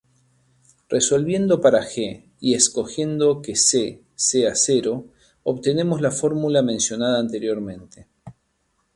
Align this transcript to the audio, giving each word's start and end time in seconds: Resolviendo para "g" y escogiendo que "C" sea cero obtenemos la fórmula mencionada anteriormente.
Resolviendo 0.89 1.61
para 1.61 1.83
"g" 1.83 2.25
y 2.39 2.55
escogiendo 2.55 3.39
que 3.43 3.55
"C" 3.55 4.01
sea 4.15 4.53
cero 4.55 5.05
obtenemos 5.43 6.01
la 6.01 6.09
fórmula 6.09 6.63
mencionada 6.63 7.19
anteriormente. 7.19 8.07